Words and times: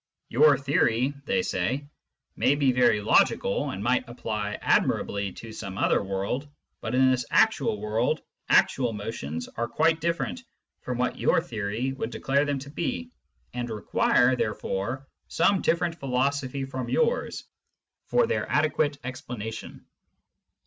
"Your 0.29 0.57
theory," 0.57 1.13
they 1.25 1.43
say, 1.43 1.85
"may 2.35 2.55
be 2.55 2.71
very 2.71 3.01
logical, 3.01 3.69
and 3.69 3.83
might 3.83 4.09
apply 4.09 4.57
admirably 4.59 5.31
to 5.33 5.51
some 5.53 5.77
other 5.77 6.01
world; 6.03 6.49
but 6.79 6.95
in 6.95 7.11
this 7.11 7.23
actual 7.29 7.79
world, 7.79 8.19
actual 8.49 8.93
motions 8.93 9.47
are 9.57 9.67
quite 9.67 10.01
different 10.01 10.43
from 10.81 10.97
what 10.97 11.19
your 11.19 11.39
theory 11.39 11.93
would 11.93 12.09
declare 12.09 12.45
them 12.45 12.57
to 12.57 12.71
be, 12.71 13.11
and 13.53 13.69
require, 13.69 14.35
there 14.35 14.55
fore, 14.55 15.07
some 15.27 15.61
different 15.61 15.99
philosophy 15.99 16.65
from 16.65 16.89
yours 16.89 17.43
for 18.07 18.25
their 18.25 18.51
adequate 18.51 18.97
explanation." 19.03 19.85